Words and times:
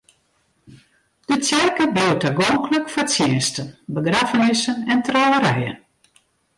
De 1.27 1.35
tsjerke 1.39 1.85
bliuwt 1.95 2.21
tagonklik 2.25 2.87
foar 2.93 3.07
tsjinsten, 3.09 3.67
begraffenissen 3.95 4.77
en 4.93 4.99
trouwerijen. 5.07 5.77